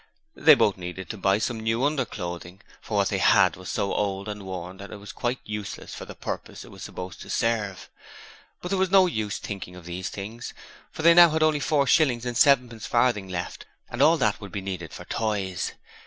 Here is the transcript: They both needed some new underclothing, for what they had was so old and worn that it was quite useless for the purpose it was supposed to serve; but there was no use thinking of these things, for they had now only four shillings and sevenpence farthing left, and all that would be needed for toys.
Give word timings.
They 0.35 0.55
both 0.55 0.77
needed 0.77 1.13
some 1.43 1.59
new 1.59 1.85
underclothing, 1.85 2.61
for 2.81 2.97
what 2.97 3.09
they 3.09 3.19
had 3.19 3.55
was 3.55 3.69
so 3.69 3.93
old 3.93 4.27
and 4.27 4.41
worn 4.47 4.77
that 4.77 4.89
it 4.89 4.95
was 4.97 5.11
quite 5.11 5.37
useless 5.43 5.93
for 5.93 6.05
the 6.05 6.15
purpose 6.15 6.65
it 6.65 6.71
was 6.71 6.81
supposed 6.81 7.21
to 7.21 7.29
serve; 7.29 7.87
but 8.63 8.69
there 8.69 8.79
was 8.79 8.89
no 8.89 9.05
use 9.05 9.37
thinking 9.37 9.75
of 9.75 9.85
these 9.85 10.09
things, 10.09 10.55
for 10.91 11.03
they 11.03 11.09
had 11.11 11.17
now 11.17 11.37
only 11.39 11.59
four 11.59 11.85
shillings 11.85 12.25
and 12.25 12.35
sevenpence 12.35 12.87
farthing 12.87 13.29
left, 13.29 13.67
and 13.91 14.01
all 14.01 14.17
that 14.17 14.41
would 14.41 14.51
be 14.51 14.59
needed 14.59 14.91
for 14.91 15.05
toys. 15.05 15.73